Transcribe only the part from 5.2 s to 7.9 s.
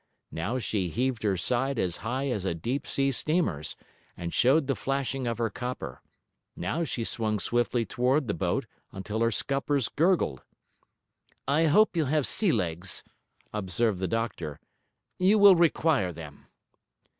of her copper; now she swung swiftly